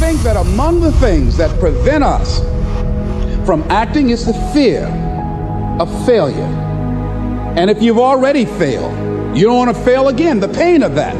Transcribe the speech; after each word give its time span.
think 0.00 0.22
that 0.22 0.38
among 0.38 0.80
the 0.80 0.92
things 0.92 1.36
that 1.36 1.60
prevent 1.60 2.02
us 2.02 2.38
from 3.44 3.62
acting 3.70 4.08
is 4.08 4.24
the 4.24 4.32
fear 4.54 4.86
of 5.78 6.06
failure. 6.06 6.50
And 7.58 7.68
if 7.68 7.82
you've 7.82 7.98
already 7.98 8.46
failed, 8.46 8.96
you 9.36 9.44
don't 9.44 9.58
want 9.58 9.76
to 9.76 9.84
fail 9.84 10.08
again. 10.08 10.40
The 10.40 10.48
pain 10.48 10.82
of 10.82 10.94
that, 10.94 11.14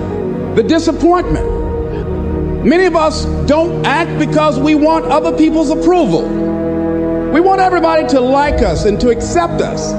the 0.56 0.62
disappointment. 0.62 2.64
Many 2.64 2.86
of 2.86 2.96
us 2.96 3.26
don't 3.46 3.84
act 3.84 4.18
because 4.18 4.58
we 4.58 4.74
want 4.74 5.04
other 5.04 5.36
people's 5.36 5.68
approval. 5.68 6.26
We 7.34 7.40
want 7.40 7.60
everybody 7.60 8.08
to 8.08 8.20
like 8.20 8.62
us 8.62 8.86
and 8.86 8.98
to 9.02 9.10
accept 9.10 9.60
us. 9.60 9.92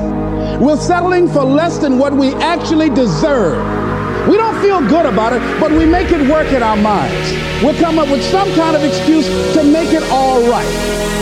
We're 0.59 0.77
settling 0.77 1.27
for 1.27 1.43
less 1.43 1.77
than 1.77 1.99
what 1.99 2.13
we 2.13 2.33
actually 2.33 2.89
deserve. 2.89 3.90
We 4.29 4.37
don't 4.37 4.61
feel 4.61 4.81
good 4.87 5.05
about 5.05 5.33
it, 5.33 5.41
but 5.59 5.71
we 5.71 5.85
make 5.85 6.11
it 6.11 6.29
work 6.29 6.51
in 6.51 6.61
our 6.61 6.77
minds. 6.77 7.31
We'll 7.63 7.79
come 7.79 7.97
up 7.99 8.09
with 8.09 8.23
some 8.23 8.53
kind 8.53 8.75
of 8.75 8.83
excuse 8.83 9.27
to 9.55 9.63
make 9.63 9.93
it 9.93 10.03
all 10.11 10.47
right. 10.49 11.20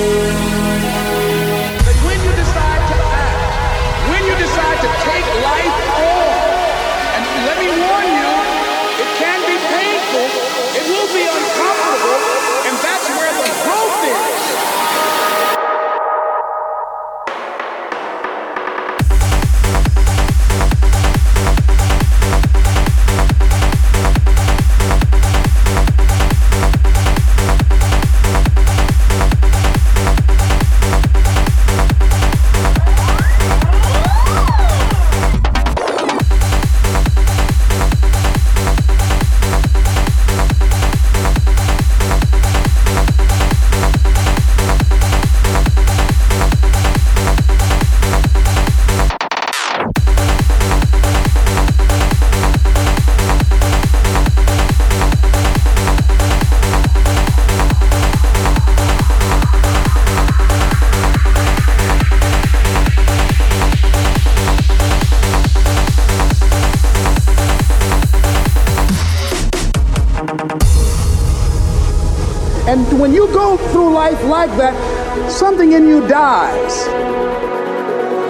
Like 74.30 74.50
that, 74.58 74.74
something 75.32 75.74
in 75.74 75.88
you 75.88 76.08
dies. 76.08 76.88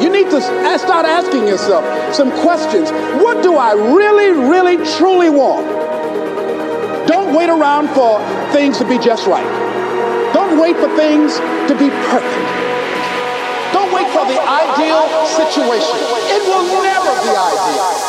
You 0.02 0.09
need 0.09 0.30
to 0.31 0.39
start 0.39 1.05
asking 1.05 1.47
yourself 1.47 1.83
some 2.16 2.31
questions. 2.42 2.89
What 3.22 3.44
do 3.44 3.55
I 3.55 3.73
really, 3.73 4.31
really, 4.31 4.77
truly 4.95 5.30
want? 5.30 5.67
Don't 7.05 7.36
wait 7.36 7.50
around 7.50 7.89
for 7.89 8.20
things 8.53 8.77
to 8.77 8.88
be 8.88 8.97
just 8.97 9.27
right. 9.27 9.45
Don't 10.33 10.59
wait 10.59 10.77
for 10.77 10.88
things 10.95 11.36
to 11.67 11.75
be 11.77 11.89
perfect. 12.08 12.50
Don't 13.73 13.92
wait 13.94 14.08
for 14.16 14.25
the 14.25 14.39
ideal 14.39 15.03
situation. 15.27 15.97
It 16.31 16.44
will 16.47 16.66
never 16.81 17.11
be 17.21 17.36
ideal. 17.36 18.08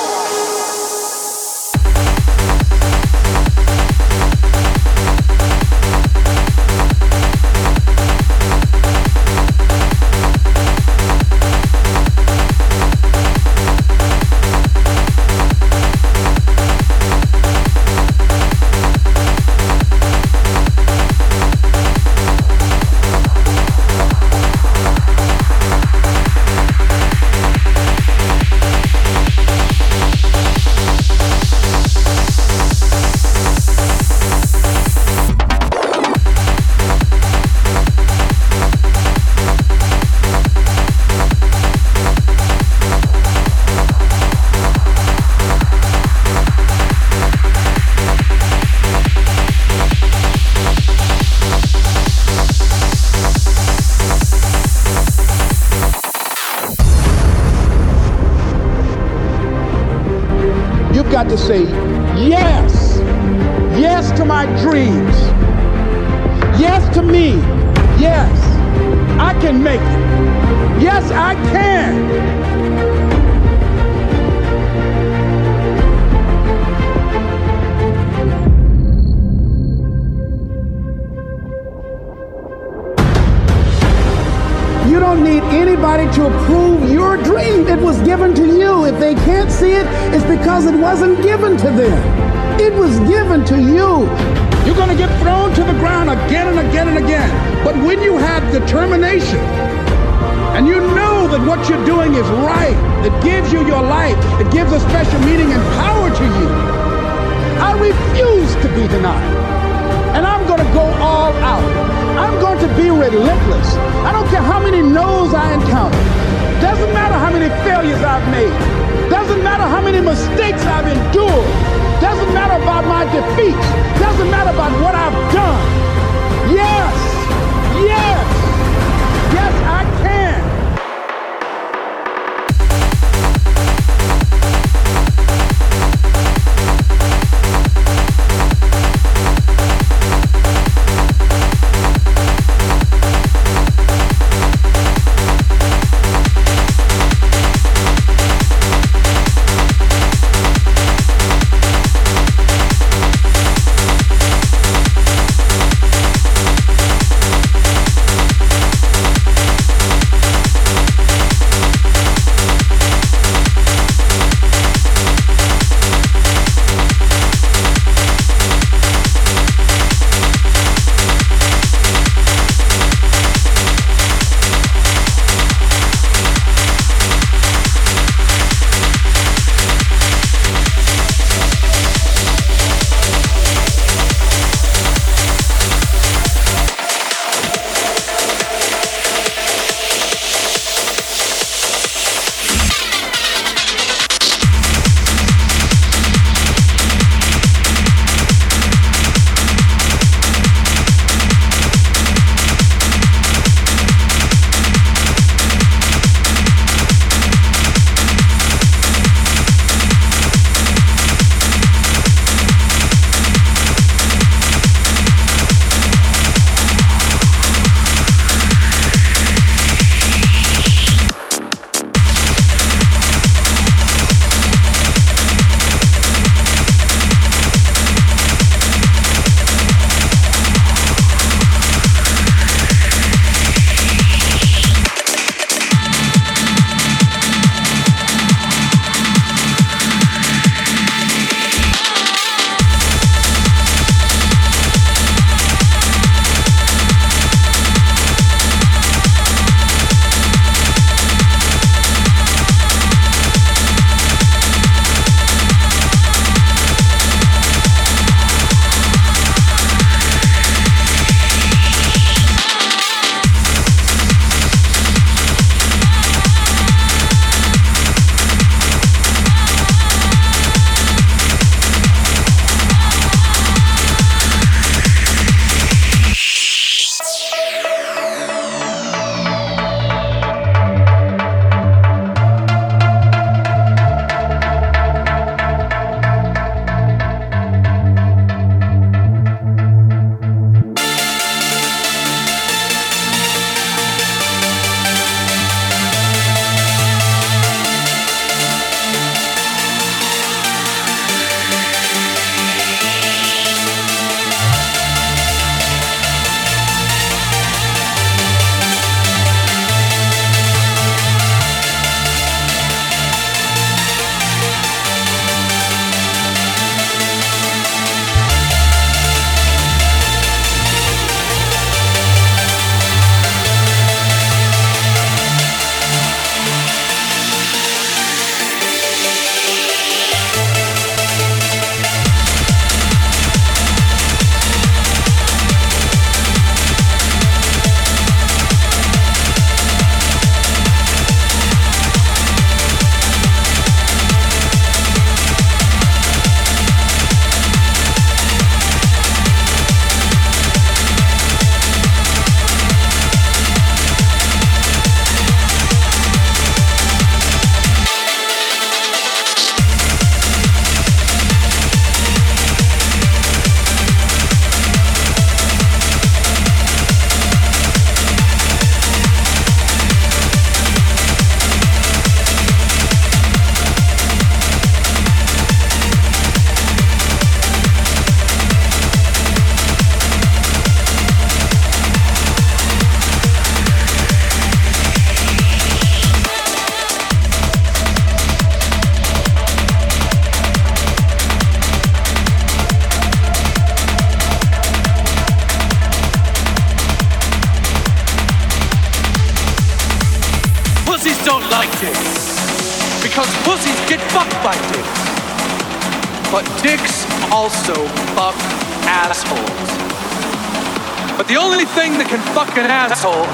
fucking 412.51 412.69
asshole 412.69 413.27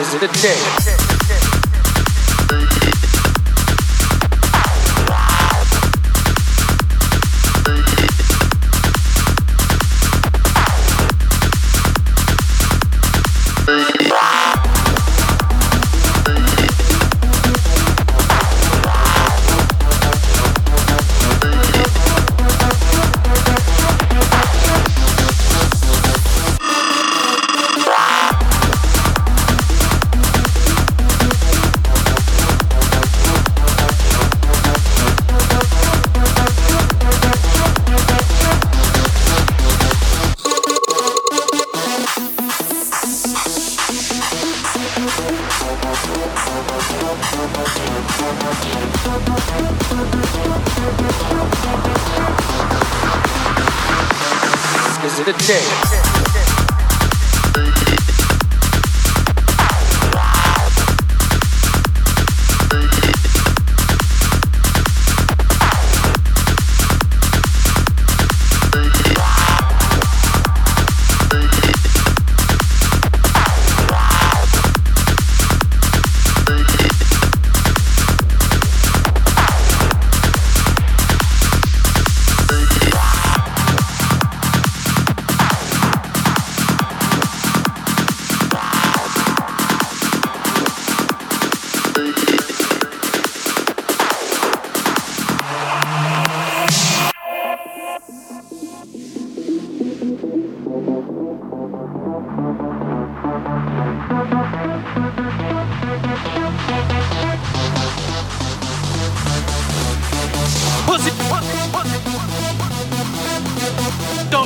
is 0.00 0.14
a 0.14 0.28
dick. 0.40 1.03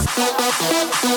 is 0.00 0.16
a 0.16 0.50
dick. 0.68 1.10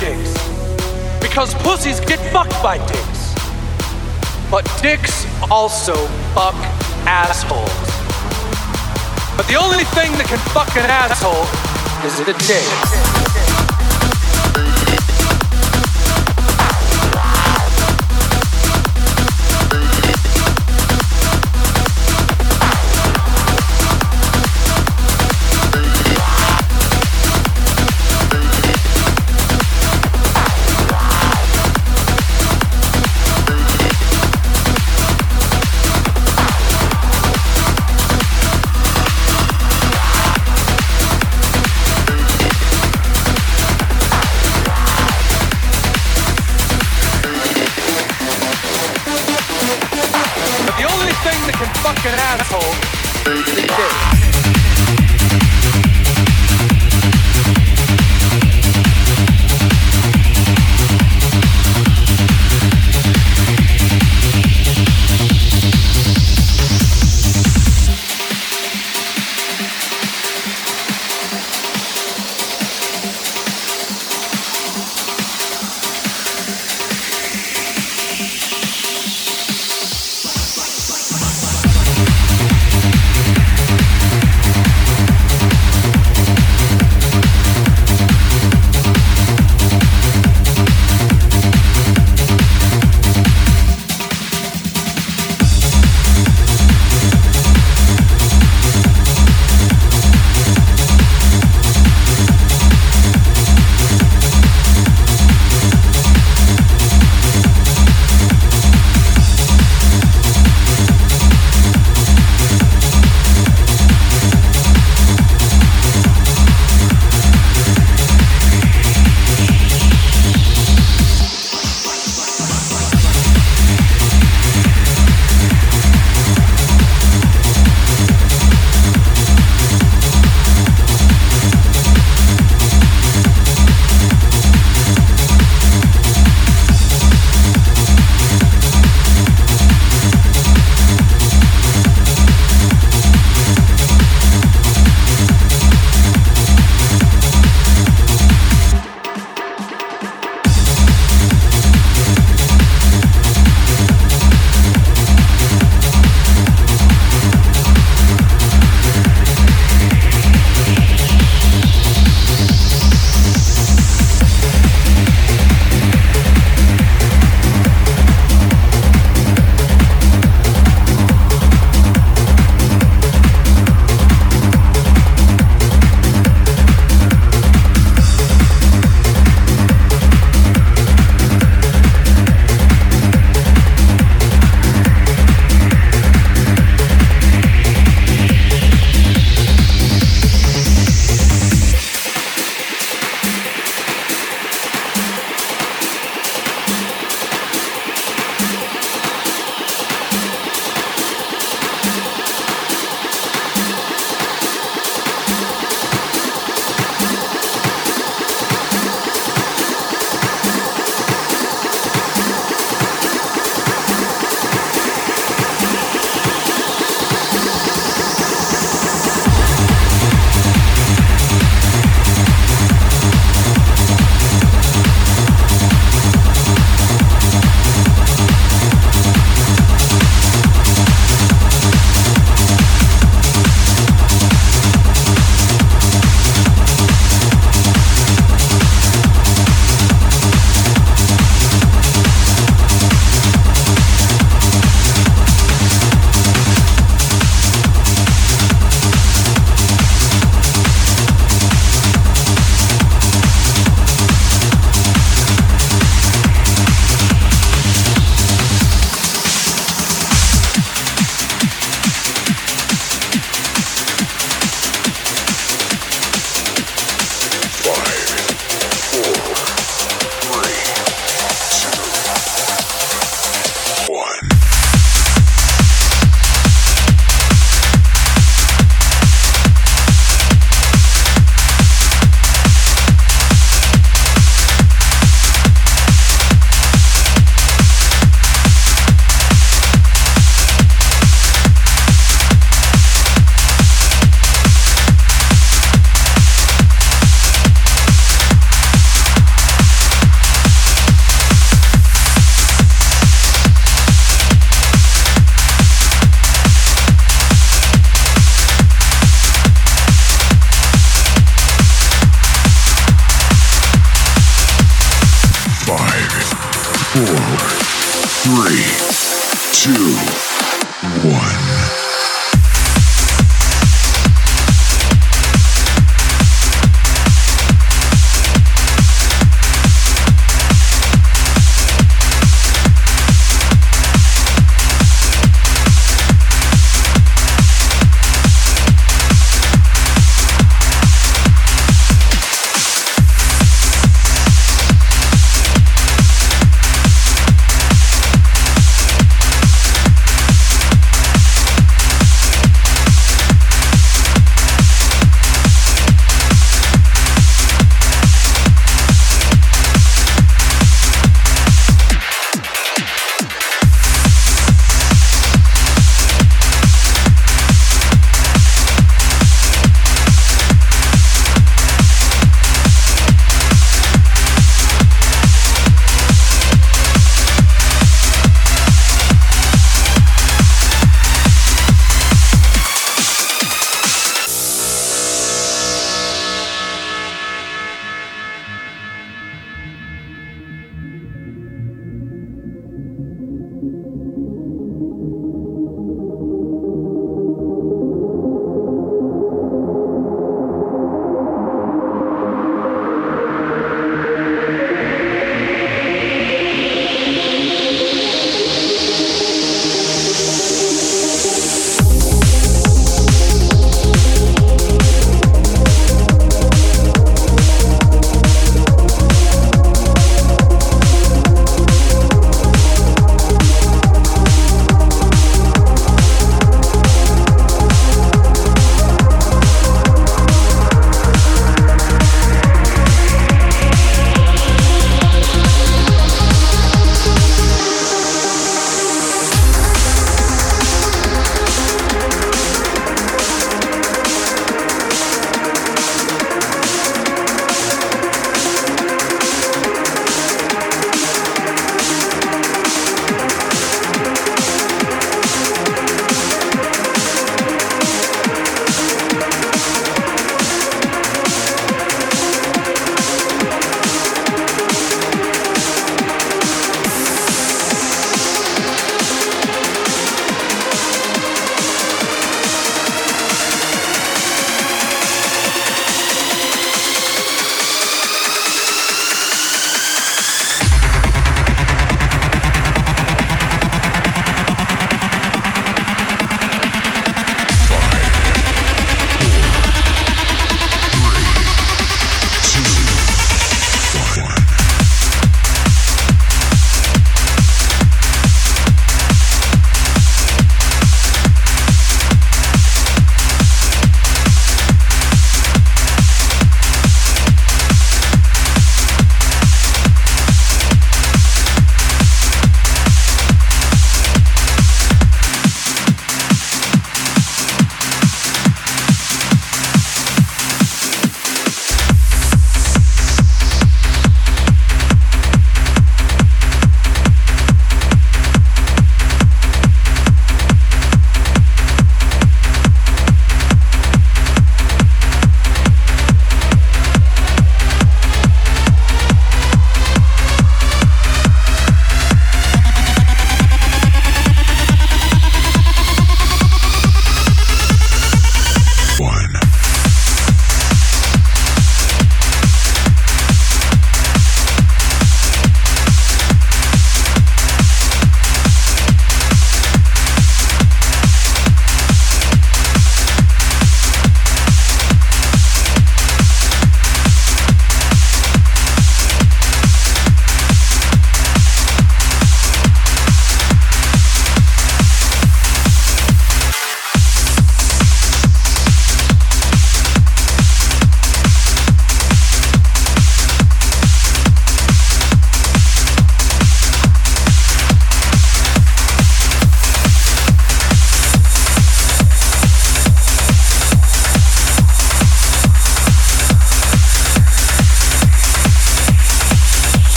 dicks 0.00 0.34
because 1.20 1.54
pussies 1.62 2.00
get 2.00 2.18
fucked 2.32 2.62
by 2.62 2.78
dicks. 2.86 3.34
But 4.50 4.64
dicks 4.82 5.26
also 5.50 5.94
fuck 6.34 6.54
assholes. 7.06 7.68
But 9.36 9.46
the 9.48 9.56
only 9.56 9.84
thing 9.96 10.12
that 10.12 10.26
can 10.28 10.38
fuck 10.52 10.70
an 10.76 10.88
asshole 10.88 11.44
is 12.06 12.20
a 12.20 12.24
dick. 12.46 13.63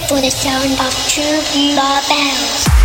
for 0.00 0.20
the 0.20 0.30
sound 0.30 0.72
of 0.80 0.92
two 1.08 1.20
barbells. 1.76 2.81